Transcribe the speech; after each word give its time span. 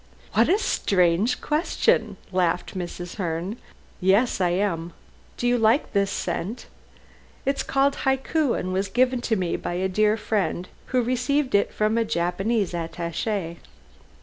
"What 0.33 0.49
a 0.49 0.57
strange 0.57 1.41
question," 1.41 2.17
laughed 2.31 2.75
Mrs. 2.75 3.17
Herne. 3.17 3.57
"Yes, 3.99 4.41
I 4.41 4.49
am. 4.49 4.93
Do 5.37 5.47
you 5.47 5.59
like 5.59 5.93
this 5.93 6.09
scent. 6.09 6.65
It 7.45 7.57
is 7.57 7.61
called 7.61 7.97
Hikui, 7.97 8.57
and 8.59 8.73
was 8.73 8.87
given 8.87 9.21
to 9.21 9.35
me 9.35 9.57
by 9.57 9.73
a 9.73 9.87
dear 9.87 10.17
friend 10.17 10.67
who 10.87 11.03
received 11.03 11.53
it 11.53 11.71
from 11.71 11.99
a 11.99 12.03
Japanese 12.03 12.73
attache." 12.73 13.57